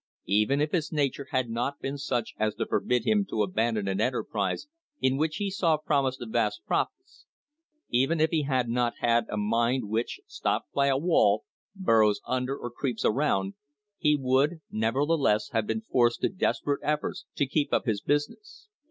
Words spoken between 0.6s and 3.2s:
if his nature had not been such as to forbid